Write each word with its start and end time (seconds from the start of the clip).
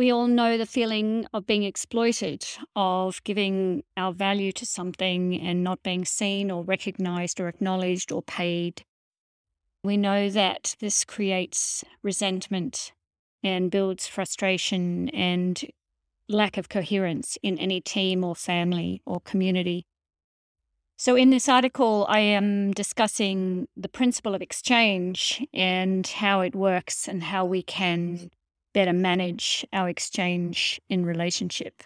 We 0.00 0.10
all 0.10 0.28
know 0.28 0.56
the 0.56 0.64
feeling 0.64 1.26
of 1.34 1.44
being 1.44 1.62
exploited, 1.62 2.46
of 2.74 3.22
giving 3.22 3.84
our 3.98 4.14
value 4.14 4.50
to 4.52 4.64
something 4.64 5.38
and 5.38 5.62
not 5.62 5.82
being 5.82 6.06
seen 6.06 6.50
or 6.50 6.64
recognized 6.64 7.38
or 7.38 7.48
acknowledged 7.48 8.10
or 8.10 8.22
paid. 8.22 8.82
We 9.84 9.98
know 9.98 10.30
that 10.30 10.74
this 10.80 11.04
creates 11.04 11.84
resentment 12.02 12.92
and 13.42 13.70
builds 13.70 14.06
frustration 14.06 15.10
and 15.10 15.62
lack 16.30 16.56
of 16.56 16.70
coherence 16.70 17.36
in 17.42 17.58
any 17.58 17.82
team 17.82 18.24
or 18.24 18.34
family 18.34 19.02
or 19.04 19.20
community. 19.20 19.84
So, 20.96 21.14
in 21.14 21.28
this 21.28 21.46
article, 21.46 22.06
I 22.08 22.20
am 22.20 22.72
discussing 22.72 23.68
the 23.76 23.90
principle 23.90 24.34
of 24.34 24.40
exchange 24.40 25.46
and 25.52 26.06
how 26.06 26.40
it 26.40 26.54
works 26.54 27.06
and 27.06 27.22
how 27.22 27.44
we 27.44 27.62
can 27.62 28.16
mm. 28.16 28.30
Better 28.72 28.92
manage 28.92 29.66
our 29.72 29.88
exchange 29.88 30.80
in 30.88 31.04
relationship. 31.04 31.82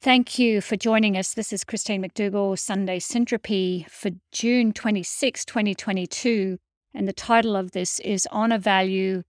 Thank 0.00 0.36
you 0.38 0.60
for 0.60 0.76
joining 0.76 1.16
us. 1.16 1.34
This 1.34 1.52
is 1.52 1.62
Christine 1.62 2.02
McDougall, 2.02 2.58
Sunday 2.58 2.98
Syntropy 2.98 3.88
for 3.88 4.10
June 4.32 4.72
26, 4.72 5.44
2022. 5.44 6.58
And 6.92 7.06
the 7.06 7.12
title 7.12 7.54
of 7.54 7.70
this 7.70 8.00
is 8.00 8.26
Honor 8.32 8.58
Value 8.58 9.22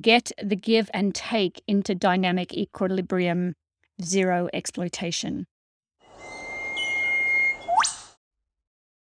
Get 0.00 0.30
the 0.42 0.56
Give 0.56 0.90
and 0.92 1.14
Take 1.14 1.62
into 1.66 1.94
Dynamic 1.94 2.52
Equilibrium, 2.52 3.54
Zero 4.02 4.48
Exploitation. 4.52 5.46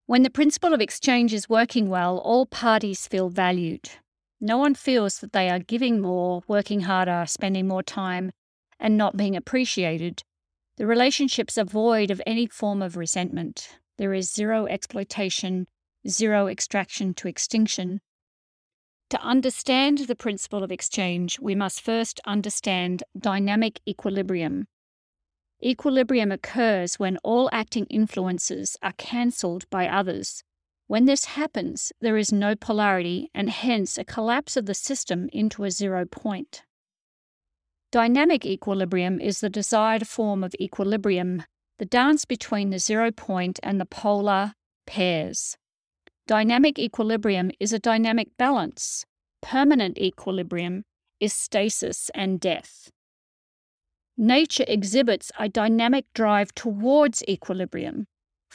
When 0.08 0.24
the 0.24 0.30
principle 0.30 0.74
of 0.74 0.82
exchange 0.82 1.34
is 1.34 1.50
working 1.50 1.90
well, 1.90 2.18
all 2.20 2.46
parties 2.46 3.08
feel 3.08 3.30
valued. 3.30 3.90
No 4.40 4.58
one 4.58 4.76
feels 4.76 5.20
that 5.20 5.34
they 5.34 5.50
are 5.50 5.60
giving 5.60 6.00
more, 6.00 6.44
working 6.48 6.82
harder, 6.82 7.26
spending 7.28 7.68
more 7.68 7.84
time, 7.84 8.32
and 8.80 8.96
not 8.96 9.18
being 9.18 9.36
appreciated. 9.36 10.24
The 10.78 10.86
relationships 10.86 11.58
are 11.58 11.66
void 11.66 12.12
of 12.12 12.22
any 12.28 12.46
form 12.46 12.84
of 12.84 12.98
resentment. 12.98 13.80
There 13.98 14.14
is 14.14 14.32
zero 14.32 14.68
exploitation, 14.68 15.68
zero 16.08 16.48
extraction 16.48 17.16
to 17.16 17.28
extinction. 17.28 18.00
To 19.10 19.22
understand 19.22 20.00
the 20.00 20.16
principle 20.16 20.64
of 20.64 20.72
exchange, 20.72 21.40
we 21.40 21.56
must 21.56 21.82
first 21.82 22.20
understand 22.26 23.04
dynamic 23.18 23.80
equilibrium. 23.88 24.68
Equilibrium 25.64 26.32
occurs 26.32 27.00
when 27.00 27.18
all 27.24 27.50
acting 27.52 27.86
influences 27.86 28.78
are 28.84 28.94
cancelled 28.98 29.68
by 29.72 29.88
others. 29.88 30.44
When 30.88 31.06
this 31.06 31.26
happens, 31.26 31.92
there 32.00 32.16
is 32.16 32.32
no 32.32 32.56
polarity 32.56 33.30
and 33.34 33.50
hence 33.50 33.98
a 33.98 34.06
collapse 34.06 34.56
of 34.56 34.66
the 34.66 34.74
system 34.74 35.30
into 35.34 35.66
a 35.66 35.72
zero 35.72 36.06
point. 36.06 36.64
Dynamic 37.92 38.46
equilibrium 38.46 39.20
is 39.20 39.40
the 39.42 39.50
desired 39.50 40.08
form 40.08 40.44
of 40.44 40.56
equilibrium, 40.60 41.44
the 41.78 41.86
dance 41.86 42.24
between 42.24 42.70
the 42.70 42.80
zero 42.80 43.12
point 43.12 43.60
and 43.64 43.80
the 43.80 43.86
polar 43.86 44.54
pairs. 44.86 45.58
Dynamic 46.26 46.80
equilibrium 46.80 47.52
is 47.60 47.74
a 47.74 47.80
dynamic 47.80 48.30
balance. 48.38 49.06
Permanent 49.42 49.98
equilibrium 49.98 50.84
is 51.20 51.34
stasis 51.34 52.10
and 52.16 52.40
death. 52.40 52.90
Nature 54.18 54.66
exhibits 54.68 55.32
a 55.38 55.48
dynamic 55.48 56.06
drive 56.14 56.54
towards 56.56 57.24
equilibrium. 57.28 58.08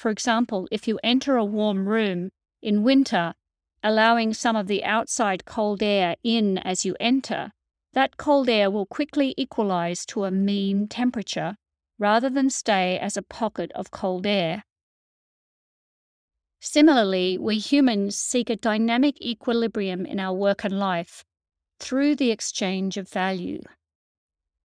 For 0.03 0.11
example, 0.11 0.67
if 0.73 0.89
you 0.89 0.99
enter 1.05 1.37
a 1.37 1.45
warm 1.45 1.89
room 1.89 2.33
in 2.61 2.83
winter, 2.83 3.35
allowing 3.85 4.35
some 4.35 4.57
of 4.57 4.67
the 4.67 4.83
outside 4.83 5.45
cold 5.45 5.81
air 5.81 6.17
in 6.25 6.59
as 6.59 6.85
you 6.85 6.97
enter, 6.99 7.53
that 7.93 8.17
cold 8.17 8.49
air 8.49 8.69
will 8.69 8.85
quickly 8.85 9.33
equalize 9.37 10.05
to 10.07 10.25
a 10.25 10.33
mean 10.33 10.89
temperature 10.89 11.55
rather 12.01 12.29
than 12.29 12.51
stay 12.51 12.99
as 12.99 13.17
a 13.17 13.23
pocket 13.23 13.71
of 13.77 13.93
cold 13.93 14.27
air. 14.27 14.65
Similarly, 16.61 17.39
we 17.39 17.59
humans 17.59 18.17
seek 18.17 18.51
a 18.51 18.57
dynamic 18.57 19.23
equilibrium 19.23 20.05
in 20.05 20.19
our 20.19 20.35
work 20.35 20.65
and 20.65 20.81
life 20.81 21.25
through 21.79 22.17
the 22.17 22.33
exchange 22.33 22.97
of 22.97 23.09
value. 23.09 23.63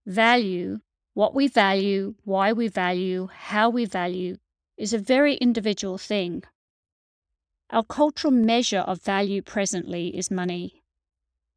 Value, 0.04 0.80
what 1.14 1.36
we 1.36 1.48
value, 1.48 2.16
why 2.24 2.54
we 2.54 2.68
value, 2.68 3.28
how 3.32 3.70
we 3.70 3.86
value, 3.86 4.38
is 4.78 4.94
a 4.94 5.00
very 5.00 5.36
individual 5.36 5.98
thing. 5.98 6.44
Our 7.70 7.84
cultural 7.84 8.32
measure 8.32 8.80
of 8.80 9.02
value 9.02 9.42
presently 9.42 10.16
is 10.18 10.32
money. 10.32 10.84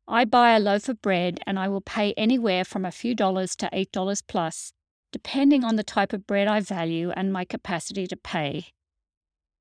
I 0.09 0.25
buy 0.25 0.57
a 0.57 0.59
loaf 0.59 0.89
of 0.89 1.01
bread 1.03 1.39
and 1.47 1.59
I 1.59 1.69
will 1.69 1.83
pay 1.83 2.15
anywhere 2.15 2.65
from 2.65 2.85
a 2.85 2.91
few 2.91 3.15
dollars 3.15 3.55
to 3.57 3.71
$8 3.73 4.23
plus, 4.27 4.73
depending 5.13 5.63
on 5.63 5.77
the 5.77 5.85
type 5.85 6.13
of 6.13 6.27
bread 6.27 6.49
I 6.49 6.61
value 6.61 7.11
and 7.11 7.33
my 7.33 7.45
capacity 7.45 8.07
to 8.09 8.17
pay. 8.17 8.73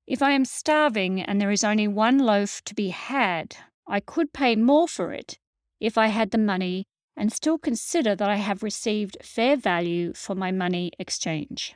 If 0.08 0.24
I 0.24 0.32
am 0.32 0.46
starving 0.46 1.22
and 1.22 1.40
there 1.40 1.52
is 1.52 1.64
only 1.64 1.88
one 1.88 2.18
loaf 2.18 2.64
to 2.64 2.74
be 2.74 2.90
had, 2.90 3.58
I 3.88 4.00
could 4.00 4.34
pay 4.34 4.56
more 4.56 4.88
for 4.88 5.14
it 5.14 5.38
if 5.80 6.00
I 6.00 6.08
had 6.08 6.32
the 6.32 6.40
money 6.40 6.88
and 7.16 7.32
still 7.32 7.60
consider 7.60 8.16
that 8.16 8.30
I 8.30 8.38
have 8.38 8.64
received 8.64 9.18
fair 9.22 9.56
value 9.56 10.14
for 10.14 10.34
my 10.34 10.52
money 10.52 10.92
exchange. 10.98 11.76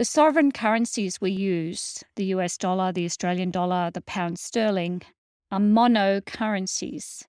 The 0.00 0.06
sovereign 0.06 0.50
currencies 0.50 1.20
we 1.20 1.30
use, 1.30 2.02
the 2.16 2.24
US 2.36 2.56
dollar, 2.56 2.90
the 2.90 3.04
Australian 3.04 3.50
dollar, 3.50 3.90
the 3.90 4.00
pound 4.00 4.38
sterling, 4.38 5.02
are 5.52 5.60
mono 5.60 6.22
currencies. 6.22 7.28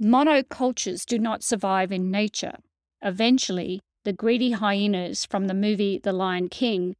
Monocultures 0.00 1.04
do 1.04 1.18
not 1.18 1.42
survive 1.42 1.90
in 1.90 2.08
nature. 2.08 2.58
Eventually, 3.02 3.80
the 4.04 4.12
greedy 4.12 4.52
hyenas 4.52 5.26
from 5.26 5.48
the 5.48 5.54
movie 5.54 5.98
The 5.98 6.12
Lion 6.12 6.48
King 6.48 6.94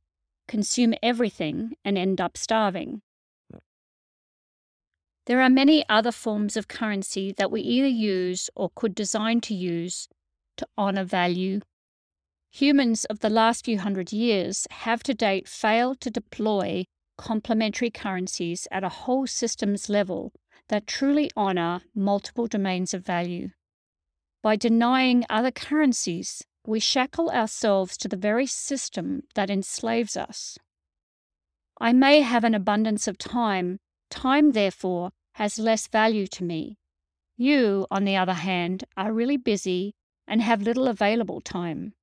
consume 0.49 0.95
everything 1.01 1.77
and 1.85 1.97
end 1.97 2.21
up 2.21 2.37
starving. 2.37 3.03
There 5.27 5.41
are 5.43 5.49
many 5.49 5.89
other 5.89 6.11
forms 6.11 6.57
of 6.57 6.67
currency 6.67 7.33
that 7.37 7.53
we 7.53 7.61
either 7.61 7.87
use 7.87 8.51
or 8.57 8.73
could 8.75 8.97
design 8.97 9.43
to 9.43 9.55
use 9.55 10.09
to 10.57 10.67
honour 10.77 11.05
value 11.05 11.61
Humans 12.55 13.07
of 13.07 13.21
the 13.21 13.31
last 13.31 13.65
few 13.65 13.79
hundred 13.79 14.13
years 14.13 14.67
have 14.71 15.03
to 15.05 15.15
date 15.15 15.49
failed 15.49 16.03
to 16.03 16.11
deploy 16.11 16.85
complementary 17.17 17.91
currencies 17.91 18.69
at 18.71 18.85
a 18.85 18.91
whole 18.91 19.27
systems 19.27 19.89
level 19.89 20.35
that 20.69 20.87
truly 20.87 21.31
honour 21.35 21.81
multiple 21.95 22.47
domains 22.47 22.93
of 22.93 23.07
value. 23.07 23.49
By 24.43 24.57
denying 24.57 25.25
other 25.31 25.51
currencies, 25.51 26.43
we 26.67 26.79
shackle 26.79 27.31
ourselves 27.31 27.97
to 27.97 28.07
the 28.07 28.19
very 28.19 28.47
system 28.47 29.23
that 29.35 29.49
enslaves 29.49 30.15
us. 30.15 30.59
I 31.81 31.95
may 31.95 32.21
have 32.21 32.45
an 32.45 32.55
abundance 32.55 33.09
of 33.09 33.17
time, 33.17 33.79
time, 34.11 34.53
therefore, 34.53 35.13
has 35.37 35.59
less 35.59 35.87
value 35.87 36.27
to 36.27 36.45
me. 36.45 36.77
You, 37.35 37.87
on 37.91 38.05
the 38.05 38.17
other 38.17 38.35
hand, 38.35 38.85
are 38.95 39.11
really 39.11 39.39
busy 39.39 39.95
and 40.29 40.43
have 40.43 40.61
little 40.61 40.87
available 40.87 41.41
time 41.41 41.95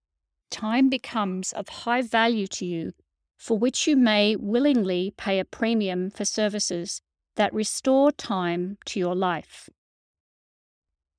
time 0.50 0.90
becomes 0.90 1.52
of 1.54 1.70
high 1.70 2.02
value 2.02 2.48
to 2.48 2.66
you, 2.66 2.94
for 3.38 3.58
which 3.58 3.88
you 3.88 3.96
may 3.96 4.36
willingly 4.36 5.14
pay 5.18 5.40
a 5.40 5.46
premium 5.46 6.10
for 6.10 6.26
services 6.26 7.02
that 7.36 7.54
restore 7.54 8.12
time 8.12 8.78
to 8.86 9.00
your 9.00 9.16
life. 9.16 9.70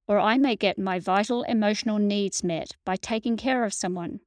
Or 0.06 0.18
I 0.18 0.38
may 0.38 0.56
get 0.56 0.78
my 0.78 0.98
vital 0.98 1.44
emotional 1.44 1.98
needs 1.98 2.44
met 2.44 2.76
by 2.84 2.96
taking 2.96 3.36
care 3.36 3.64
of 3.64 3.72
someone. 3.72 4.20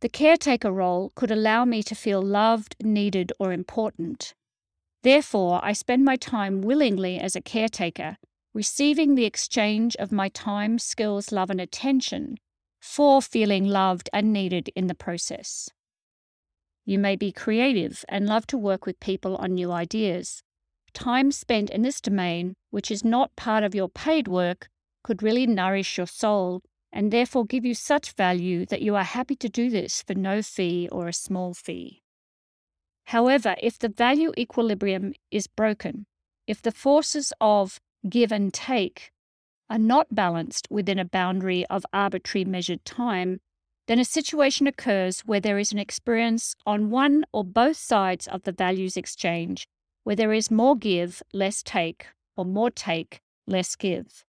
The 0.00 0.08
caretaker 0.08 0.70
role 0.70 1.12
could 1.14 1.30
allow 1.30 1.64
me 1.64 1.82
to 1.84 1.94
feel 1.94 2.20
loved, 2.20 2.76
needed, 2.82 3.32
or 3.38 3.52
important. 3.52 4.34
Therefore, 5.02 5.60
I 5.62 5.72
spend 5.72 6.04
my 6.04 6.16
time 6.16 6.60
willingly 6.60 7.18
as 7.18 7.34
a 7.34 7.40
caretaker, 7.40 8.18
receiving 8.52 9.14
the 9.14 9.24
exchange 9.24 9.96
of 9.96 10.12
my 10.12 10.28
time, 10.28 10.78
skills, 10.78 11.32
love, 11.32 11.48
and 11.48 11.60
attention 11.60 12.38
for 12.86 13.20
feeling 13.20 13.66
loved 13.66 14.08
and 14.12 14.32
needed 14.32 14.70
in 14.76 14.86
the 14.86 14.94
process. 14.94 15.68
You 16.84 17.00
may 17.00 17.16
be 17.16 17.32
creative 17.32 18.04
and 18.08 18.26
love 18.26 18.46
to 18.46 18.56
work 18.56 18.86
with 18.86 19.00
people 19.00 19.36
on 19.36 19.54
new 19.54 19.72
ideas. 19.72 20.40
Time 20.94 21.32
spent 21.32 21.68
in 21.68 21.82
this 21.82 22.00
domain, 22.00 22.54
which 22.70 22.92
is 22.92 23.04
not 23.04 23.34
part 23.34 23.64
of 23.64 23.74
your 23.74 23.88
paid 23.88 24.28
work, 24.28 24.68
could 25.02 25.20
really 25.20 25.48
nourish 25.48 25.98
your 25.98 26.06
soul 26.06 26.62
and 26.92 27.12
therefore 27.12 27.44
give 27.44 27.64
you 27.64 27.74
such 27.74 28.12
value 28.12 28.64
that 28.66 28.82
you 28.82 28.94
are 28.94 29.04
happy 29.04 29.34
to 29.34 29.48
do 29.48 29.68
this 29.68 30.02
for 30.06 30.14
no 30.14 30.40
fee 30.40 30.88
or 30.92 31.08
a 31.08 31.12
small 31.12 31.54
fee. 31.54 32.02
However, 33.06 33.56
if 33.60 33.78
the 33.78 33.88
value 33.88 34.32
equilibrium 34.38 35.12
is 35.32 35.48
broken, 35.48 36.06
if 36.46 36.62
the 36.62 36.72
forces 36.72 37.32
of 37.40 37.80
give 38.08 38.30
and 38.30 38.54
take 38.54 39.10
are 39.68 39.78
not 39.78 40.14
balanced 40.14 40.66
within 40.70 40.98
a 40.98 41.04
boundary 41.04 41.66
of 41.66 41.86
arbitrary 41.92 42.44
measured 42.44 42.84
time, 42.84 43.40
then 43.86 43.98
a 43.98 44.04
situation 44.04 44.66
occurs 44.66 45.20
where 45.20 45.40
there 45.40 45.58
is 45.58 45.72
an 45.72 45.78
experience 45.78 46.54
on 46.66 46.90
one 46.90 47.24
or 47.32 47.44
both 47.44 47.76
sides 47.76 48.26
of 48.26 48.42
the 48.42 48.52
values 48.52 48.96
exchange, 48.96 49.68
where 50.04 50.16
there 50.16 50.32
is 50.32 50.50
more 50.50 50.76
give, 50.76 51.22
less 51.32 51.62
take, 51.62 52.06
or 52.36 52.44
more 52.44 52.70
take, 52.70 53.20
less 53.46 53.76
give. 53.76 54.24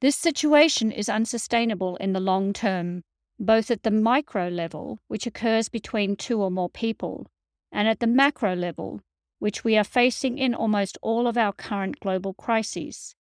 This 0.00 0.16
situation 0.16 0.92
is 0.92 1.08
unsustainable 1.08 1.96
in 1.96 2.12
the 2.12 2.20
long 2.20 2.52
term, 2.52 3.02
both 3.40 3.70
at 3.70 3.82
the 3.82 3.90
micro 3.90 4.48
level, 4.48 5.00
which 5.08 5.26
occurs 5.26 5.68
between 5.68 6.16
two 6.16 6.40
or 6.40 6.50
more 6.50 6.68
people, 6.68 7.26
and 7.72 7.88
at 7.88 7.98
the 7.98 8.06
macro 8.06 8.54
level, 8.54 9.00
which 9.40 9.64
we 9.64 9.76
are 9.76 9.84
facing 9.84 10.38
in 10.38 10.54
almost 10.54 10.98
all 11.02 11.26
of 11.26 11.36
our 11.36 11.52
current 11.52 11.98
global 12.00 12.34
crises. 12.34 13.14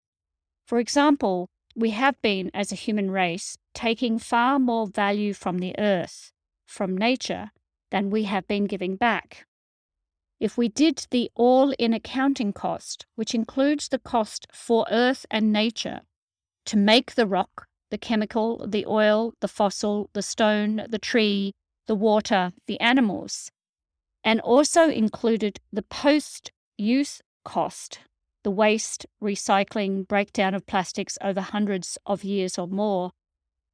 For 0.66 0.78
example, 0.78 1.48
we 1.76 1.90
have 1.90 2.20
been, 2.22 2.50
as 2.52 2.72
a 2.72 2.76
human 2.76 3.10
race, 3.10 3.56
taking 3.72 4.18
far 4.18 4.58
more 4.58 4.86
value 4.86 5.32
from 5.32 5.58
the 5.58 5.78
earth, 5.78 6.32
from 6.66 6.96
nature, 6.96 7.50
than 7.90 8.10
we 8.10 8.24
have 8.24 8.48
been 8.48 8.64
giving 8.64 8.96
back. 8.96 9.46
If 10.40 10.58
we 10.58 10.68
did 10.68 11.06
the 11.10 11.30
all 11.34 11.70
in 11.78 11.94
accounting 11.94 12.52
cost, 12.52 13.06
which 13.14 13.34
includes 13.34 13.88
the 13.88 13.98
cost 13.98 14.46
for 14.52 14.86
earth 14.90 15.24
and 15.30 15.52
nature 15.52 16.00
to 16.66 16.76
make 16.76 17.14
the 17.14 17.26
rock, 17.26 17.68
the 17.90 17.98
chemical, 17.98 18.66
the 18.66 18.84
oil, 18.86 19.34
the 19.40 19.48
fossil, 19.48 20.10
the 20.14 20.22
stone, 20.22 20.84
the 20.88 20.98
tree, 20.98 21.54
the 21.86 21.94
water, 21.94 22.52
the 22.66 22.80
animals, 22.80 23.52
and 24.24 24.40
also 24.40 24.90
included 24.90 25.60
the 25.72 25.82
post 25.82 26.50
use 26.76 27.22
cost, 27.44 28.00
the 28.46 28.50
waste, 28.52 29.04
recycling, 29.20 30.06
breakdown 30.06 30.54
of 30.54 30.64
plastics 30.66 31.18
over 31.20 31.40
hundreds 31.40 31.98
of 32.06 32.22
years 32.22 32.56
or 32.56 32.68
more, 32.68 33.10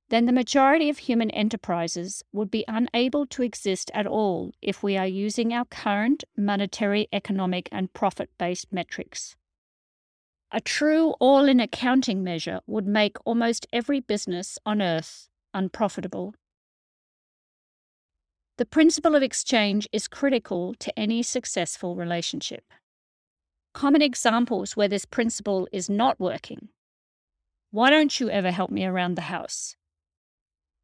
then 0.08 0.24
the 0.24 0.32
majority 0.32 0.88
of 0.88 0.96
human 0.96 1.30
enterprises 1.32 2.22
would 2.32 2.50
be 2.50 2.64
unable 2.66 3.26
to 3.26 3.42
exist 3.42 3.90
at 3.92 4.06
all 4.06 4.50
if 4.62 4.82
we 4.82 4.96
are 4.96 5.06
using 5.06 5.52
our 5.52 5.66
current 5.66 6.24
monetary, 6.38 7.06
economic, 7.12 7.68
and 7.70 7.92
profit 7.92 8.30
based 8.38 8.72
metrics. 8.72 9.36
A 10.50 10.60
true 10.62 11.10
all 11.20 11.50
in 11.50 11.60
accounting 11.60 12.24
measure 12.24 12.60
would 12.66 12.86
make 12.86 13.18
almost 13.26 13.66
every 13.74 14.00
business 14.00 14.58
on 14.64 14.80
earth 14.80 15.28
unprofitable. 15.52 16.34
The 18.56 18.64
principle 18.64 19.14
of 19.14 19.22
exchange 19.22 19.86
is 19.92 20.08
critical 20.08 20.72
to 20.78 20.98
any 20.98 21.22
successful 21.22 21.94
relationship. 21.94 22.64
Common 23.74 24.02
examples 24.02 24.76
where 24.76 24.88
this 24.88 25.04
principle 25.04 25.66
is 25.72 25.88
not 25.88 26.20
working. 26.20 26.68
Why 27.70 27.90
don't 27.90 28.20
you 28.20 28.28
ever 28.28 28.50
help 28.50 28.70
me 28.70 28.84
around 28.84 29.14
the 29.14 29.22
house? 29.22 29.76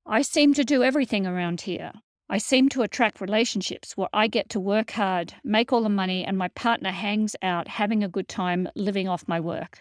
I 0.07 0.23
seem 0.23 0.55
to 0.55 0.65
do 0.65 0.83
everything 0.83 1.27
around 1.27 1.63
here. 1.63 1.93
I 2.31 2.39
seem 2.39 2.69
to 2.71 2.83
attract 2.83 3.21
relationships 3.21 3.97
where 3.97 4.09
I 4.13 4.27
get 4.27 4.49
to 4.51 4.61
work 4.61 4.93
hard, 4.93 5.35
make 5.45 5.73
all 5.73 5.83
the 5.83 5.89
money, 5.89 6.25
and 6.25 6.37
my 6.37 6.49
partner 6.49 6.91
hangs 6.91 7.37
out 7.43 7.69
having 7.69 8.03
a 8.03 8.09
good 8.09 8.29
time 8.29 8.69
living 8.75 9.07
off 9.07 9.29
my 9.29 9.39
work. 9.39 9.81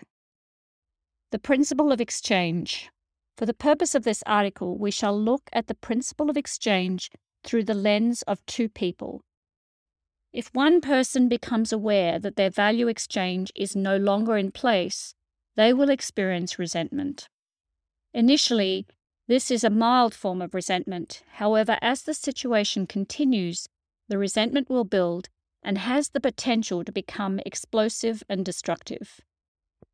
The 1.31 1.39
principle 1.39 1.91
of 1.91 2.01
exchange. 2.01 2.89
For 3.37 3.45
the 3.45 3.53
purpose 3.53 3.95
of 3.95 4.03
this 4.03 4.23
article, 4.25 4.77
we 4.77 4.91
shall 4.91 5.17
look 5.17 5.43
at 5.53 5.67
the 5.67 5.75
principle 5.75 6.29
of 6.29 6.37
exchange 6.37 7.09
through 7.43 7.65
the 7.65 7.73
lens 7.73 8.21
of 8.23 8.45
two 8.45 8.67
people. 8.67 9.21
If 10.33 10.53
one 10.53 10.81
person 10.81 11.29
becomes 11.29 11.71
aware 11.71 12.19
that 12.19 12.35
their 12.35 12.49
value 12.49 12.87
exchange 12.87 13.51
is 13.55 13.75
no 13.75 13.97
longer 13.97 14.37
in 14.37 14.51
place, 14.51 15.15
they 15.55 15.73
will 15.73 15.89
experience 15.89 16.59
resentment. 16.59 17.29
Initially, 18.13 18.85
this 19.27 19.51
is 19.51 19.63
a 19.63 19.69
mild 19.69 20.13
form 20.13 20.41
of 20.41 20.53
resentment. 20.53 21.23
However, 21.33 21.77
as 21.81 22.03
the 22.03 22.13
situation 22.13 22.87
continues, 22.87 23.67
the 24.07 24.17
resentment 24.17 24.69
will 24.69 24.85
build 24.85 25.29
and 25.63 25.77
has 25.79 26.09
the 26.09 26.21
potential 26.21 26.83
to 26.83 26.91
become 26.91 27.39
explosive 27.45 28.23
and 28.29 28.45
destructive. 28.45 29.19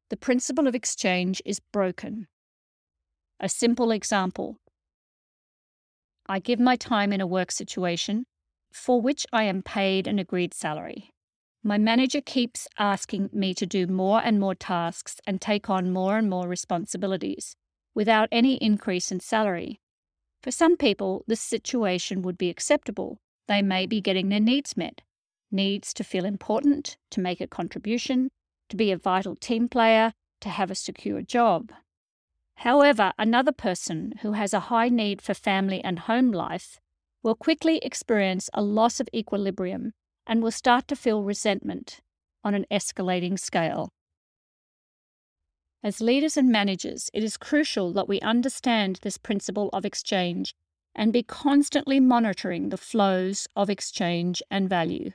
The 0.09 0.17
principle 0.17 0.67
of 0.67 0.75
exchange 0.75 1.41
is 1.45 1.59
broken. 1.59 2.27
A 3.39 3.49
simple 3.49 3.91
example 3.91 4.57
I 6.27 6.39
give 6.39 6.59
my 6.59 6.75
time 6.75 7.11
in 7.11 7.19
a 7.19 7.27
work 7.27 7.51
situation 7.51 8.25
for 8.73 9.01
which 9.01 9.25
I 9.31 9.43
am 9.43 9.61
paid 9.61 10.07
an 10.07 10.19
agreed 10.19 10.53
salary. 10.53 11.11
My 11.63 11.77
manager 11.77 12.19
keeps 12.19 12.67
asking 12.77 13.29
me 13.31 13.53
to 13.53 13.65
do 13.65 13.87
more 13.87 14.21
and 14.21 14.39
more 14.39 14.55
tasks 14.55 15.21
and 15.25 15.39
take 15.39 15.69
on 15.69 15.93
more 15.93 16.17
and 16.17 16.29
more 16.29 16.47
responsibilities 16.47 17.55
without 17.95 18.27
any 18.31 18.55
increase 18.55 19.11
in 19.11 19.21
salary. 19.21 19.79
For 20.41 20.51
some 20.51 20.75
people, 20.75 21.23
this 21.27 21.39
situation 21.39 22.21
would 22.23 22.37
be 22.37 22.49
acceptable. 22.49 23.19
They 23.47 23.61
may 23.61 23.85
be 23.85 24.01
getting 24.01 24.27
their 24.27 24.41
needs 24.41 24.75
met 24.75 25.01
needs 25.53 25.93
to 25.93 26.03
feel 26.03 26.25
important, 26.25 26.97
to 27.11 27.21
make 27.21 27.39
a 27.39 27.47
contribution, 27.47 28.29
to 28.69 28.75
be 28.75 28.91
a 28.91 28.97
vital 28.97 29.35
team 29.35 29.69
player, 29.69 30.13
to 30.41 30.49
have 30.49 30.71
a 30.71 30.75
secure 30.75 31.21
job. 31.21 31.71
However, 32.57 33.13
another 33.17 33.51
person 33.51 34.15
who 34.21 34.33
has 34.33 34.53
a 34.53 34.67
high 34.71 34.89
need 34.89 35.21
for 35.21 35.33
family 35.33 35.81
and 35.83 35.99
home 35.99 36.31
life 36.31 36.79
will 37.23 37.35
quickly 37.35 37.77
experience 37.77 38.49
a 38.53 38.61
loss 38.61 38.99
of 38.99 39.09
equilibrium 39.15 39.93
and 40.27 40.43
will 40.43 40.51
start 40.51 40.87
to 40.89 40.95
feel 40.95 41.23
resentment 41.23 42.01
on 42.43 42.53
an 42.53 42.65
escalating 42.69 43.39
scale. 43.39 43.89
As 45.81 45.99
leaders 45.99 46.37
and 46.37 46.49
managers, 46.49 47.09
it 47.13 47.23
is 47.23 47.35
crucial 47.37 47.91
that 47.93 48.07
we 48.07 48.19
understand 48.21 48.99
this 49.01 49.17
principle 49.17 49.69
of 49.73 49.85
exchange 49.85 50.53
and 50.95 51.11
be 51.11 51.23
constantly 51.23 51.99
monitoring 51.99 52.69
the 52.69 52.77
flows 52.77 53.47
of 53.55 53.69
exchange 53.69 54.41
and 54.51 54.69
value. 54.69 55.11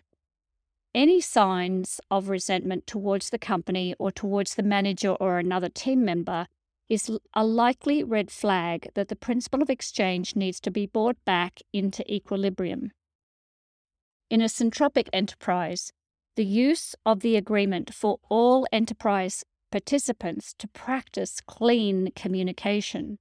Any 0.94 1.20
signs 1.20 2.00
of 2.10 2.28
resentment 2.28 2.86
towards 2.86 3.30
the 3.30 3.38
company 3.38 3.94
or 3.98 4.10
towards 4.10 4.54
the 4.54 4.62
manager 4.62 5.12
or 5.12 5.38
another 5.38 5.68
team 5.68 6.04
member 6.04 6.46
is 6.88 7.10
a 7.34 7.44
likely 7.44 8.02
red 8.02 8.30
flag 8.30 8.88
that 8.94 9.08
the 9.08 9.16
principle 9.16 9.62
of 9.62 9.70
exchange 9.70 10.34
needs 10.34 10.60
to 10.60 10.70
be 10.70 10.86
brought 10.86 11.16
back 11.24 11.60
into 11.72 12.02
equilibrium. 12.12 12.90
In 14.30 14.40
a 14.40 14.46
syntropic 14.46 15.08
enterprise, 15.12 15.92
the 16.36 16.44
use 16.44 16.94
of 17.04 17.20
the 17.20 17.36
agreement 17.36 17.92
for 17.92 18.18
all 18.28 18.66
enterprise 18.72 19.44
participants 19.70 20.54
to 20.58 20.68
practice 20.68 21.40
clean 21.46 22.10
communication 22.14 23.18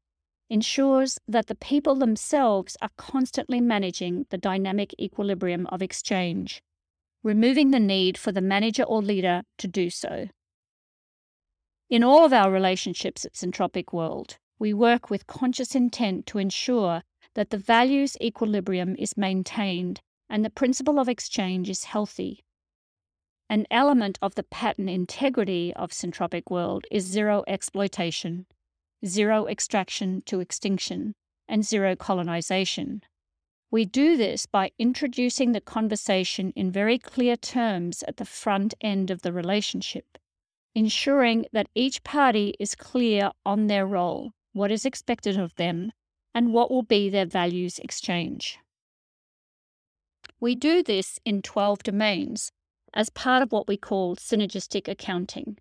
ensures 0.50 1.18
that 1.28 1.48
the 1.48 1.56
people 1.56 1.96
themselves 1.96 2.78
are 2.82 2.90
constantly 2.98 3.60
managing 3.60 4.26
the 4.30 4.38
dynamic 4.38 4.94
equilibrium 5.00 5.68
of 5.68 5.82
exchange, 5.82 6.62
removing 7.24 7.72
the 7.72 7.80
need 7.80 8.18
for 8.18 8.32
the 8.32 8.42
manager 8.42 8.84
or 8.84 9.02
leader 9.02 9.44
to 9.58 9.68
do 9.68 9.90
so. 9.90 10.28
In 11.90 12.04
all 12.04 12.26
of 12.26 12.34
our 12.34 12.52
relationships 12.52 13.26
at 13.26 13.34
Syntropic 13.34 13.94
World, 13.94 14.38
we 14.60 14.74
work 14.74 15.10
with 15.10 15.28
conscious 15.28 15.76
intent 15.76 16.26
to 16.28 16.38
ensure 16.38 17.04
that 17.36 17.50
the 17.50 17.58
values 17.58 18.18
equilibrium 18.22 18.96
is 18.98 19.16
maintained 19.16 20.02
and 20.30 20.44
the 20.44 20.50
principle 20.50 21.00
of 21.00 21.08
exchange 21.08 21.70
is 21.70 21.86
healthy 21.86 22.44
an 23.50 23.66
element 23.72 24.20
of 24.22 24.36
the 24.36 24.44
pattern 24.44 24.90
integrity 24.90 25.74
of 25.76 25.92
Syntropic 25.92 26.52
world 26.52 26.86
is 26.92 27.06
zero 27.06 27.44
exploitation, 27.48 28.46
zero 29.06 29.48
extraction 29.48 30.22
to 30.26 30.42
extinction, 30.42 31.16
and 31.48 31.66
zero 31.66 31.96
colonization. 31.96 33.02
We 33.72 33.86
do 33.86 34.18
this 34.18 34.46
by 34.46 34.72
introducing 34.78 35.54
the 35.54 35.62
conversation 35.62 36.52
in 36.56 36.72
very 36.72 36.98
clear 36.98 37.38
terms 37.38 38.04
at 38.04 38.18
the 38.18 38.26
front 38.26 38.74
end 38.82 39.12
of 39.12 39.22
the 39.22 39.32
relationship, 39.32 40.18
ensuring 40.78 41.44
that 41.52 41.68
each 41.74 42.04
party 42.04 42.54
is 42.60 42.76
clear 42.76 43.32
on 43.44 43.66
their 43.66 43.84
role, 43.84 44.32
what 44.54 44.72
is 44.72 44.86
expected 44.86 45.36
of 45.36 45.56
them, 45.56 45.92
and 46.36 46.54
what 46.54 46.70
will 46.70 46.84
be 46.84 47.10
their 47.10 47.26
values 47.26 47.80
exchange. 47.80 48.60
We 50.40 50.54
do 50.54 50.84
this 50.84 51.20
in 51.26 51.42
12 51.42 51.82
domains 51.82 52.52
as 52.94 53.10
part 53.10 53.42
of 53.42 53.52
what 53.52 53.68
we 53.68 53.76
call 53.76 54.18
synergistic 54.18 54.88
accounting. 54.88 55.58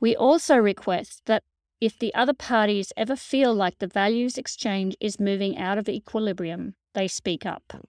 We 0.00 0.16
also 0.16 0.56
request 0.56 1.20
that 1.26 1.42
if 1.78 1.98
the 1.98 2.14
other 2.14 2.32
parties 2.32 2.90
ever 2.96 3.16
feel 3.16 3.54
like 3.54 3.80
the 3.80 3.86
values 3.86 4.38
exchange 4.38 4.96
is 4.98 5.20
moving 5.20 5.58
out 5.58 5.76
of 5.76 5.90
equilibrium, 5.90 6.74
they 6.94 7.06
speak 7.06 7.44
up. 7.44 7.86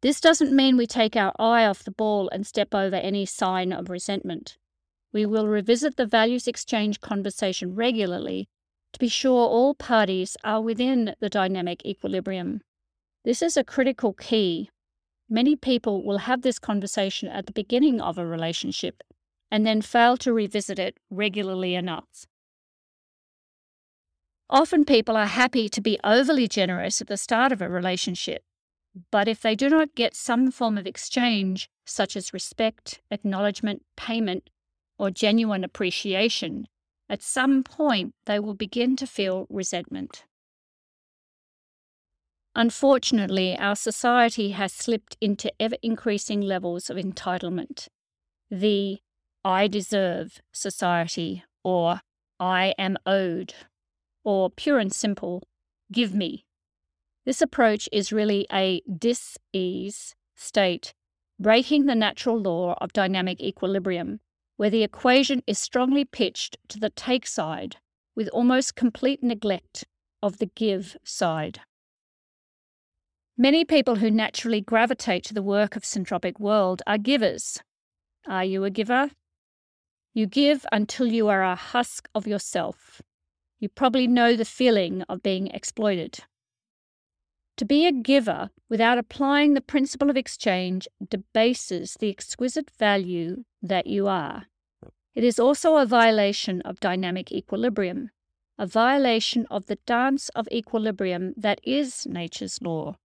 This 0.00 0.18
doesn't 0.18 0.56
mean 0.56 0.78
we 0.78 0.86
take 0.86 1.14
our 1.14 1.34
eye 1.38 1.66
off 1.66 1.84
the 1.84 1.90
ball 1.90 2.30
and 2.30 2.46
step 2.46 2.74
over 2.74 2.96
any 2.96 3.26
sign 3.26 3.70
of 3.70 3.90
resentment. 3.90 4.56
We 5.12 5.26
will 5.26 5.48
revisit 5.48 5.96
the 5.96 6.06
values 6.06 6.46
exchange 6.46 7.00
conversation 7.00 7.74
regularly 7.74 8.48
to 8.92 8.98
be 8.98 9.08
sure 9.08 9.48
all 9.48 9.74
parties 9.74 10.36
are 10.44 10.60
within 10.60 11.14
the 11.20 11.28
dynamic 11.28 11.84
equilibrium. 11.84 12.60
This 13.24 13.42
is 13.42 13.56
a 13.56 13.64
critical 13.64 14.12
key 14.12 14.70
Many 15.32 15.54
people 15.54 16.02
will 16.02 16.18
have 16.18 16.42
this 16.42 16.58
conversation 16.58 17.28
at 17.28 17.46
the 17.46 17.52
beginning 17.52 18.00
of 18.00 18.18
a 18.18 18.26
relationship 18.26 19.04
and 19.48 19.64
then 19.64 19.80
fail 19.80 20.16
to 20.16 20.32
revisit 20.32 20.80
it 20.80 20.98
regularly 21.08 21.76
enough. 21.76 22.26
Often 24.50 24.86
people 24.86 25.16
are 25.16 25.26
happy 25.26 25.68
to 25.68 25.80
be 25.80 26.00
overly 26.02 26.48
generous 26.48 27.00
at 27.00 27.06
the 27.06 27.16
start 27.16 27.52
of 27.52 27.62
a 27.62 27.68
relationship, 27.68 28.42
but 29.12 29.28
if 29.28 29.40
they 29.40 29.54
do 29.54 29.68
not 29.68 29.94
get 29.94 30.16
some 30.16 30.50
form 30.50 30.76
of 30.76 30.86
exchange, 30.86 31.70
such 31.86 32.16
as 32.16 32.34
respect, 32.34 33.00
acknowledgement, 33.12 33.84
payment, 33.96 34.49
or 35.00 35.10
genuine 35.10 35.64
appreciation, 35.64 36.68
at 37.08 37.22
some 37.22 37.62
point 37.64 38.14
they 38.26 38.38
will 38.38 38.54
begin 38.54 38.96
to 38.96 39.06
feel 39.06 39.46
resentment. 39.48 40.24
Unfortunately, 42.54 43.56
our 43.56 43.74
society 43.74 44.50
has 44.50 44.74
slipped 44.74 45.16
into 45.18 45.50
ever 45.58 45.76
increasing 45.82 46.42
levels 46.42 46.90
of 46.90 46.98
entitlement. 46.98 47.88
The 48.50 48.98
I 49.42 49.68
deserve 49.68 50.42
society, 50.52 51.44
or 51.64 52.02
I 52.38 52.74
am 52.76 52.98
owed, 53.06 53.54
or 54.22 54.50
pure 54.50 54.78
and 54.78 54.92
simple, 54.92 55.44
give 55.90 56.14
me. 56.14 56.44
This 57.24 57.40
approach 57.40 57.88
is 57.90 58.12
really 58.12 58.46
a 58.52 58.82
dis 58.82 59.38
ease 59.54 60.14
state, 60.36 60.92
breaking 61.38 61.86
the 61.86 61.94
natural 61.94 62.38
law 62.38 62.76
of 62.82 62.92
dynamic 62.92 63.40
equilibrium, 63.40 64.20
where 64.60 64.68
the 64.68 64.82
equation 64.82 65.42
is 65.46 65.58
strongly 65.58 66.04
pitched 66.04 66.58
to 66.68 66.78
the 66.78 66.90
take 66.90 67.26
side 67.26 67.76
with 68.14 68.28
almost 68.28 68.76
complete 68.76 69.22
neglect 69.22 69.86
of 70.22 70.36
the 70.36 70.50
give 70.54 70.98
side. 71.02 71.60
Many 73.38 73.64
people 73.64 73.96
who 73.96 74.10
naturally 74.10 74.60
gravitate 74.60 75.24
to 75.24 75.32
the 75.32 75.42
work 75.42 75.76
of 75.76 75.82
Syntropic 75.82 76.38
World 76.38 76.82
are 76.86 76.98
givers. 76.98 77.62
Are 78.28 78.44
you 78.44 78.64
a 78.64 78.70
giver? 78.70 79.12
You 80.12 80.26
give 80.26 80.66
until 80.70 81.06
you 81.06 81.28
are 81.28 81.42
a 81.42 81.54
husk 81.54 82.06
of 82.14 82.26
yourself. 82.26 83.00
You 83.60 83.70
probably 83.70 84.06
know 84.06 84.36
the 84.36 84.44
feeling 84.44 85.04
of 85.08 85.22
being 85.22 85.46
exploited. 85.46 86.18
To 87.56 87.64
be 87.64 87.86
a 87.86 87.92
giver 87.92 88.50
without 88.68 88.98
applying 88.98 89.54
the 89.54 89.62
principle 89.62 90.10
of 90.10 90.18
exchange 90.18 90.86
debases 91.08 91.96
the 91.98 92.10
exquisite 92.10 92.70
value 92.78 93.44
that 93.62 93.86
you 93.86 94.06
are. 94.06 94.49
It 95.14 95.24
is 95.24 95.40
also 95.40 95.76
a 95.76 95.86
violation 95.86 96.60
of 96.62 96.78
dynamic 96.78 97.32
equilibrium, 97.32 98.10
a 98.56 98.66
violation 98.66 99.46
of 99.50 99.66
the 99.66 99.78
dance 99.86 100.28
of 100.30 100.46
equilibrium 100.52 101.34
that 101.36 101.60
is 101.64 102.06
nature's 102.06 102.62
law. 102.62 102.96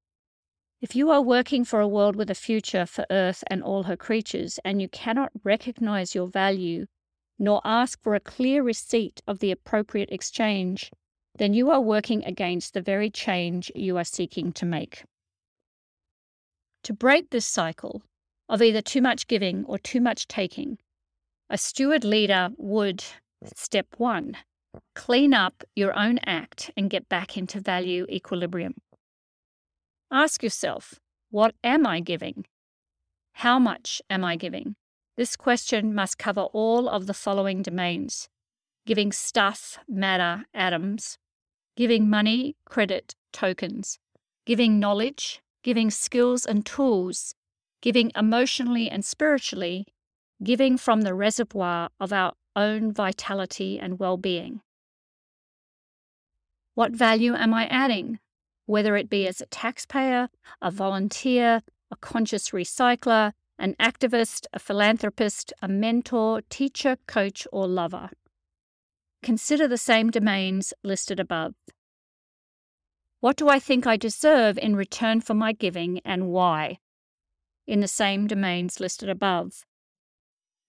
If 0.81 0.95
you 0.95 1.09
are 1.09 1.21
working 1.21 1.65
for 1.65 1.79
a 1.79 1.87
world 1.87 2.15
with 2.15 2.29
a 2.29 2.35
future 2.35 2.85
for 2.85 3.07
Earth 3.09 3.43
and 3.47 3.63
all 3.63 3.83
her 3.83 3.97
creatures, 3.97 4.59
and 4.63 4.79
you 4.81 4.87
cannot 4.87 5.31
recognize 5.43 6.13
your 6.13 6.27
value, 6.27 6.85
nor 7.39 7.59
ask 7.65 7.99
for 8.03 8.13
a 8.13 8.19
clear 8.19 8.61
receipt 8.61 9.21
of 9.25 9.39
the 9.39 9.49
appropriate 9.49 10.09
exchange, 10.11 10.91
then 11.37 11.53
you 11.53 11.71
are 11.71 11.81
working 11.81 12.23
against 12.23 12.73
the 12.73 12.81
very 12.81 13.09
change 13.09 13.71
you 13.73 13.97
are 13.97 14.03
seeking 14.03 14.51
to 14.53 14.65
make. 14.65 15.05
To 16.83 16.93
break 16.93 17.31
this 17.31 17.47
cycle 17.47 18.03
of 18.47 18.61
either 18.61 18.81
too 18.81 19.01
much 19.01 19.27
giving 19.27 19.65
or 19.65 19.79
too 19.79 19.99
much 19.99 20.27
taking, 20.27 20.77
a 21.49 21.57
steward 21.57 22.03
leader 22.03 22.49
would, 22.57 23.03
step 23.55 23.87
one, 23.97 24.37
clean 24.95 25.33
up 25.33 25.63
your 25.75 25.97
own 25.97 26.19
act 26.25 26.71
and 26.75 26.89
get 26.89 27.07
back 27.07 27.37
into 27.37 27.59
value 27.59 28.05
equilibrium. 28.09 28.75
Ask 30.11 30.43
yourself, 30.43 30.95
what 31.29 31.53
am 31.63 31.85
I 31.85 31.99
giving? 31.99 32.45
How 33.33 33.59
much 33.59 34.01
am 34.09 34.23
I 34.23 34.35
giving? 34.35 34.75
This 35.17 35.35
question 35.35 35.93
must 35.93 36.17
cover 36.17 36.41
all 36.41 36.89
of 36.89 37.07
the 37.07 37.13
following 37.13 37.61
domains 37.61 38.27
giving 38.85 39.11
stuff, 39.11 39.79
matter, 39.87 40.45
atoms, 40.53 41.17
giving 41.75 42.07
money, 42.07 42.55
credit, 42.65 43.15
tokens, 43.33 43.97
giving 44.45 44.79
knowledge, 44.79 45.41
giving 45.63 45.89
skills 45.89 46.45
and 46.45 46.65
tools, 46.67 47.33
giving 47.81 48.11
emotionally 48.15 48.87
and 48.87 49.03
spiritually, 49.03 49.87
giving 50.43 50.77
from 50.77 51.01
the 51.01 51.13
reservoir 51.13 51.89
of 51.99 52.13
our 52.13 52.33
own 52.55 52.91
vitality 52.91 53.79
and 53.79 53.99
well 53.99 54.17
being. 54.17 54.61
What 56.73 56.91
value 56.91 57.33
am 57.33 57.53
I 57.53 57.67
adding? 57.67 58.19
whether 58.65 58.95
it 58.95 59.09
be 59.09 59.27
as 59.27 59.41
a 59.41 59.45
taxpayer, 59.47 60.29
a 60.61 60.71
volunteer, 60.71 61.61
a 61.91 61.95
conscious 61.97 62.49
recycler, 62.49 63.31
an 63.57 63.75
activist, 63.79 64.45
a 64.53 64.59
philanthropist, 64.59 65.53
a 65.61 65.67
mentor, 65.67 66.41
teacher, 66.49 66.97
coach, 67.07 67.47
or 67.51 67.67
lover. 67.67 68.09
Consider 69.23 69.67
the 69.67 69.77
same 69.77 70.09
domains 70.11 70.73
listed 70.83 71.19
above. 71.19 71.55
What 73.21 73.37
do 73.37 73.49
I 73.49 73.59
think 73.59 73.87
I 73.87 73.97
deserve 73.97 74.57
in 74.57 74.75
return 74.75 75.21
for 75.21 75.33
my 75.33 75.51
giving 75.51 75.99
and 76.03 76.27
why? 76.27 76.77
In 77.65 77.79
the 77.79 77.87
same 77.87 78.27
domains 78.27 78.79
listed 78.79 79.09
above. 79.09 79.65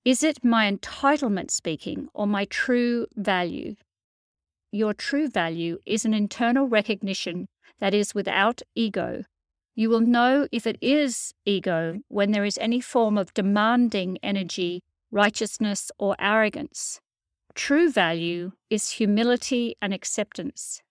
Is 0.07 0.23
it 0.23 0.45
my 0.45 0.71
entitlement 0.71 1.51
speaking 1.51 2.09
or 2.15 2.29
my 2.29 2.45
true 2.45 3.09
value? 3.17 3.75
Your 4.71 4.95
true 4.95 5.29
value 5.29 5.79
is 5.85 6.05
an 6.05 6.15
internal 6.15 6.69
recognition 6.69 7.49
that 7.81 7.93
is 7.93 8.15
without 8.15 8.63
ego. 8.77 9.25
You 9.75 9.91
will 9.91 10.03
know 10.03 10.47
if 10.53 10.65
it 10.65 10.79
is 10.81 11.35
ego 11.45 12.03
when 12.07 12.31
there 12.31 12.45
is 12.45 12.57
any 12.59 12.81
form 12.81 13.19
of 13.19 13.35
demanding 13.35 14.17
energy, 14.23 14.85
righteousness, 15.11 15.91
or 15.99 16.15
arrogance. 16.21 17.01
True 17.57 17.91
value 17.91 18.53
is 18.71 18.91
humility 18.91 19.75
and 19.83 19.93
acceptance. 19.93 20.83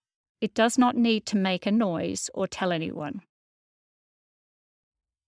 It 0.41 0.53
does 0.53 0.77
not 0.77 0.97
need 0.97 1.25
to 1.27 1.37
make 1.37 1.65
a 1.65 1.71
noise 1.71 2.29
or 2.33 2.47
tell 2.47 2.73
anyone. 2.73 3.21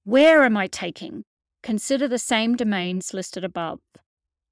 Where 0.03 0.43
am 0.43 0.57
I 0.57 0.67
taking? 0.67 1.23
Consider 1.63 2.07
the 2.07 2.19
same 2.19 2.55
domains 2.55 3.13
listed 3.13 3.43
above. 3.43 3.79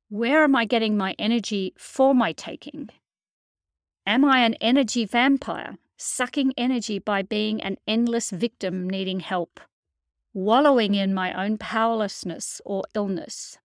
Where 0.10 0.44
am 0.44 0.56
I 0.56 0.66
getting 0.66 0.98
my 0.98 1.16
energy 1.18 1.74
for 1.78 2.14
my 2.14 2.32
taking? 2.32 2.90
Am 4.06 4.24
I 4.24 4.40
an 4.40 4.56
energy 4.56 5.06
vampire? 5.06 5.78
sucking 5.98 6.54
energy 6.58 7.00
by 7.00 7.22
being 7.22 7.62
an 7.62 7.78
endless 7.88 8.30
victim 8.30 8.90
needing 8.90 9.20
help, 9.20 9.60
wallowing 10.34 10.96
in 10.96 11.14
my 11.14 11.34
own 11.34 11.58
powerlessness 11.58 12.62
or 12.66 12.84
illness? 12.94 13.58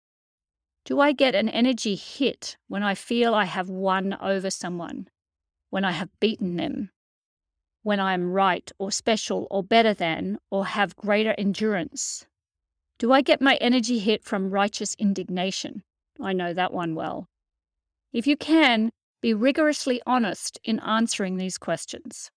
Do 0.85 0.99
I 0.99 1.11
get 1.11 1.35
an 1.35 1.49
energy 1.49 1.95
hit 1.95 2.57
when 2.67 2.83
I 2.83 2.95
feel 2.95 3.33
I 3.33 3.45
have 3.45 3.69
won 3.69 4.17
over 4.21 4.49
someone, 4.49 5.07
when 5.69 5.85
I 5.85 5.91
have 5.91 6.09
beaten 6.19 6.55
them, 6.55 6.91
when 7.83 7.99
I 7.99 8.13
am 8.13 8.31
right 8.31 8.71
or 8.79 8.91
special 8.91 9.47
or 9.51 9.63
better 9.63 9.93
than 9.93 10.39
or 10.49 10.65
have 10.65 10.95
greater 10.95 11.35
endurance? 11.37 12.25
Do 12.99 13.13
I 13.13 13.21
get 13.21 13.41
my 13.41 13.55
energy 13.55 13.97
hit 13.99 14.25
from 14.25 14.51
righteous 14.51 14.93
indignation? 14.99 15.83
I 16.21 16.33
know 16.33 16.53
that 16.53 16.73
one 16.73 16.95
well. 16.95 17.27
If 18.11 18.27
you 18.27 18.35
can, 18.35 18.91
be 19.21 19.33
rigorously 19.33 20.01
honest 20.05 20.59
in 20.65 20.79
answering 20.81 21.37
these 21.37 21.57
questions. 21.57 22.29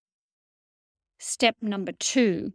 Step 1.18 1.56
number 1.60 1.90
two 1.90 2.52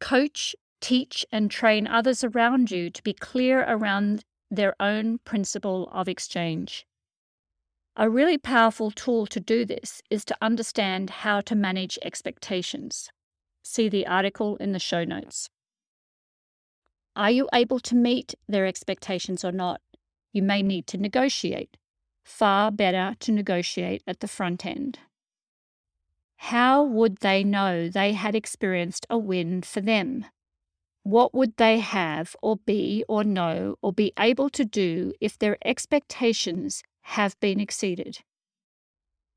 coach, 0.00 0.54
teach, 0.82 1.24
and 1.32 1.50
train 1.50 1.86
others 1.86 2.22
around 2.22 2.70
you 2.70 2.90
to 2.90 3.02
be 3.02 3.14
clear 3.14 3.64
around 3.66 4.22
their 4.50 4.74
own 4.78 5.16
principle 5.24 5.88
of 5.92 6.08
exchange. 6.08 6.84
A 7.96 8.10
really 8.10 8.36
powerful 8.36 8.90
tool 8.90 9.26
to 9.28 9.40
do 9.40 9.64
this 9.64 10.02
is 10.10 10.26
to 10.26 10.36
understand 10.42 11.08
how 11.08 11.40
to 11.42 11.54
manage 11.54 11.98
expectations. 12.02 13.08
See 13.62 13.88
the 13.88 14.06
article 14.06 14.56
in 14.56 14.72
the 14.72 14.78
show 14.78 15.04
notes. 15.04 15.48
Are 17.16 17.30
you 17.30 17.48
able 17.52 17.80
to 17.80 17.94
meet 17.94 18.34
their 18.48 18.66
expectations 18.66 19.44
or 19.44 19.52
not? 19.52 19.80
You 20.32 20.42
may 20.42 20.62
need 20.62 20.86
to 20.88 20.98
negotiate 20.98 21.76
far 22.24 22.70
better 22.70 23.14
to 23.20 23.32
negotiate 23.32 24.02
at 24.06 24.20
the 24.20 24.28
front 24.28 24.64
end. 24.64 24.98
How 26.36 26.82
would 26.82 27.18
they 27.18 27.44
know 27.44 27.88
they 27.88 28.12
had 28.12 28.34
experienced 28.34 29.06
a 29.08 29.18
win 29.18 29.62
for 29.62 29.80
them? 29.80 30.24
What 31.02 31.34
would 31.34 31.56
they 31.58 31.80
have, 31.80 32.34
or 32.42 32.56
be, 32.56 33.04
or 33.08 33.24
know, 33.24 33.76
or 33.82 33.92
be 33.92 34.12
able 34.18 34.48
to 34.50 34.64
do 34.64 35.12
if 35.20 35.38
their 35.38 35.58
expectations 35.64 36.82
have 37.02 37.38
been 37.40 37.60
exceeded? 37.60 38.20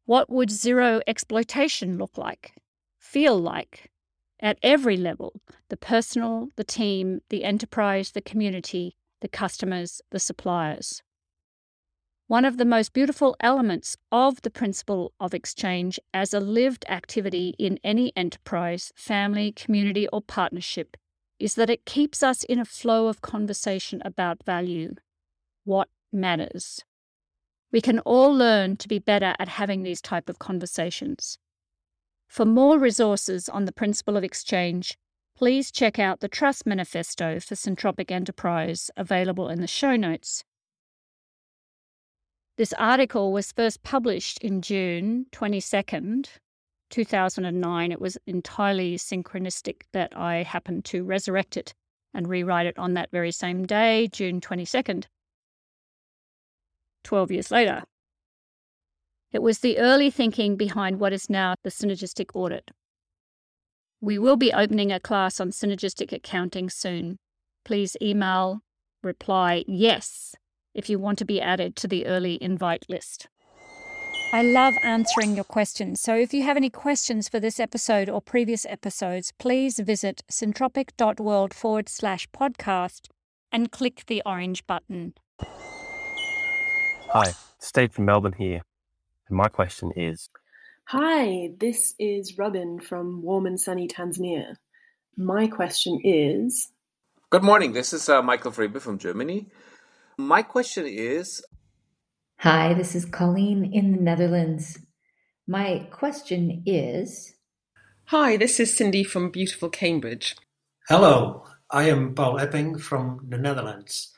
What 0.05 0.29
would 0.29 0.49
zero 0.49 1.01
exploitation 1.05 1.97
look 1.97 2.17
like, 2.17 2.53
feel 2.99 3.37
like, 3.37 3.91
at 4.39 4.59
every 4.61 4.97
level 4.97 5.41
the 5.69 5.77
personal, 5.77 6.49
the 6.55 6.63
team, 6.63 7.21
the 7.29 7.43
enterprise, 7.43 8.11
the 8.11 8.21
community, 8.21 8.95
the 9.21 9.27
customers, 9.27 10.01
the 10.11 10.19
suppliers? 10.19 11.01
one 12.27 12.43
of 12.43 12.57
the 12.57 12.65
most 12.65 12.91
beautiful 12.91 13.37
elements 13.39 13.95
of 14.11 14.41
the 14.41 14.49
principle 14.49 15.13
of 15.19 15.33
exchange 15.33 15.97
as 16.13 16.33
a 16.33 16.41
lived 16.41 16.85
activity 16.89 17.55
in 17.57 17.79
any 17.85 18.11
enterprise, 18.17 18.91
family, 18.95 19.53
community, 19.53 20.07
or 20.09 20.21
partnership 20.21 20.97
is 21.39 21.55
that 21.55 21.69
it 21.69 21.85
keeps 21.85 22.21
us 22.21 22.43
in 22.43 22.59
a 22.59 22.65
flow 22.65 23.07
of 23.07 23.21
conversation 23.21 24.01
about 24.03 24.43
value, 24.43 24.93
what 25.63 25.87
matters. 26.11 26.83
We 27.71 27.79
can 27.79 27.99
all 27.99 28.33
learn 28.35 28.75
to 28.77 28.87
be 28.89 28.99
better 28.99 29.33
at 29.39 29.47
having 29.47 29.83
these 29.83 30.01
type 30.01 30.29
of 30.29 30.39
conversations. 30.39 31.37
For 32.27 32.45
more 32.45 32.77
resources 32.77 33.49
on 33.49 33.65
the 33.65 33.71
principle 33.71 34.17
of 34.17 34.23
exchange, 34.23 34.97
please 35.35 35.71
check 35.71 35.97
out 35.97 36.19
the 36.19 36.27
Trust 36.27 36.65
Manifesto 36.65 37.39
for 37.39 37.55
Syntropic 37.55 38.11
Enterprise 38.11 38.91
available 38.97 39.49
in 39.49 39.61
the 39.61 39.67
show 39.67 39.95
notes 39.95 40.43
This 42.57 42.73
article 42.73 43.31
was 43.31 43.51
first 43.51 43.83
published 43.83 44.39
in 44.39 44.63
June 44.63 45.27
22nd, 45.31 46.27
2009. 46.89 47.91
It 47.91 48.01
was 48.01 48.17
entirely 48.25 48.97
synchronistic 48.97 49.83
that 49.93 50.17
I 50.17 50.41
happened 50.41 50.83
to 50.85 51.03
resurrect 51.03 51.55
it 51.55 51.75
and 52.15 52.27
rewrite 52.27 52.65
it 52.65 52.79
on 52.79 52.95
that 52.95 53.11
very 53.11 53.31
same 53.31 53.67
day, 53.67 54.07
June 54.11 54.41
22nd. 54.41 55.05
12 57.03 57.31
years 57.31 57.51
later. 57.51 57.83
It 59.31 59.41
was 59.41 59.59
the 59.59 59.77
early 59.77 60.09
thinking 60.09 60.55
behind 60.55 60.99
what 60.99 61.13
is 61.13 61.29
now 61.29 61.55
the 61.63 61.69
synergistic 61.69 62.27
audit. 62.33 62.71
We 63.99 64.17
will 64.17 64.37
be 64.37 64.53
opening 64.53 64.91
a 64.91 64.99
class 64.99 65.39
on 65.39 65.51
synergistic 65.51 66.11
accounting 66.11 66.69
soon. 66.69 67.17
Please 67.65 67.97
email 68.01 68.61
reply 69.03 69.63
yes 69.67 70.35
if 70.73 70.89
you 70.89 70.99
want 70.99 71.17
to 71.19 71.25
be 71.25 71.41
added 71.41 71.75
to 71.77 71.87
the 71.87 72.05
early 72.05 72.41
invite 72.41 72.85
list. 72.87 73.27
I 74.33 74.43
love 74.43 74.75
answering 74.83 75.35
your 75.35 75.45
questions. 75.45 76.01
So 76.01 76.13
if 76.15 76.33
you 76.33 76.43
have 76.43 76.57
any 76.57 76.69
questions 76.69 77.29
for 77.29 77.39
this 77.39 77.59
episode 77.59 78.09
or 78.09 78.21
previous 78.21 78.65
episodes, 78.65 79.31
please 79.39 79.79
visit 79.79 80.21
syntropic.world 80.29 81.53
forward 81.53 81.87
slash 81.87 82.27
podcast 82.31 83.07
and 83.51 83.71
click 83.71 84.03
the 84.07 84.21
orange 84.25 84.67
button. 84.67 85.13
Hi, 87.09 87.31
Steve 87.59 87.93
from 87.93 88.05
Melbourne 88.05 88.35
here. 88.37 88.61
And 89.27 89.37
my 89.37 89.47
question 89.47 89.91
is 89.95 90.29
Hi, 90.85 91.49
this 91.59 91.93
is 91.99 92.37
Robin 92.37 92.79
from 92.79 93.21
warm 93.21 93.45
and 93.45 93.59
sunny 93.59 93.87
Tanzania. 93.87 94.55
My 95.17 95.47
question 95.47 95.99
is 96.03 96.69
Good 97.29 97.43
morning. 97.43 97.73
This 97.73 97.91
is 97.91 98.07
uh, 98.07 98.21
Michael 98.21 98.51
Friebe 98.51 98.79
from 98.79 98.97
Germany. 98.97 99.47
My 100.17 100.41
question 100.43 100.85
is 100.87 101.43
Hi, 102.39 102.73
this 102.73 102.95
is 102.95 103.05
Colleen 103.05 103.71
in 103.73 103.91
the 103.91 104.01
Netherlands. 104.01 104.79
My 105.45 105.87
question 105.91 106.63
is 106.65 107.35
Hi, 108.05 108.37
this 108.37 108.59
is 108.59 108.77
Cindy 108.77 109.03
from 109.03 109.31
beautiful 109.31 109.69
Cambridge. 109.69 110.37
Hello, 110.87 111.43
I 111.69 111.89
am 111.89 112.15
Paul 112.15 112.39
Epping 112.39 112.77
from 112.77 113.25
the 113.27 113.37
Netherlands. 113.37 114.13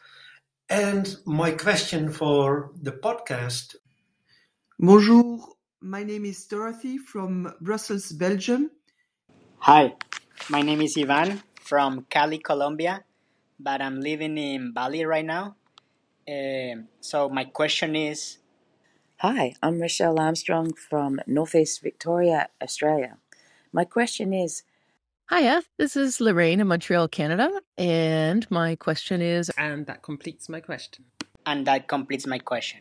And 0.69 1.17
my 1.25 1.49
question 1.51 2.11
for 2.11 2.71
the 2.79 2.91
podcast 2.91 3.75
Bonjour, 4.81 5.39
my 5.81 6.03
name 6.03 6.25
is 6.25 6.45
Dorothy 6.45 6.97
from 6.97 7.53
Brussels, 7.59 8.11
Belgium. 8.13 8.71
Hi, 9.59 9.95
my 10.49 10.61
name 10.61 10.81
is 10.81 10.97
Ivan 10.97 11.43
from 11.61 12.05
Cali, 12.09 12.37
Colombia, 12.37 13.03
but 13.59 13.81
I'm 13.81 13.99
living 13.99 14.37
in 14.37 14.71
Bali 14.71 15.03
right 15.05 15.25
now. 15.25 15.55
Uh, 16.27 16.83
so 17.01 17.27
my 17.29 17.43
question 17.43 17.95
is 17.95 18.37
Hi, 19.17 19.53
I'm 19.61 19.81
Rochelle 19.81 20.17
Armstrong 20.19 20.73
from 20.73 21.19
Northeast 21.27 21.81
Victoria, 21.83 22.47
Australia. 22.61 23.17
My 23.73 23.83
question 23.83 24.33
is 24.33 24.63
Hiya, 25.29 25.63
this 25.77 25.95
is 25.97 26.21
Lorraine 26.21 26.61
in 26.61 26.67
Montreal, 26.67 27.09
Canada, 27.09 27.51
and 27.77 28.49
my 28.49 28.75
question 28.77 29.21
is 29.21 29.51
And 29.57 29.85
that 29.87 30.03
completes 30.03 30.47
my 30.47 30.61
question. 30.61 31.05
and 31.45 31.67
that 31.67 31.87
completes 31.89 32.25
my 32.25 32.39
question. 32.39 32.79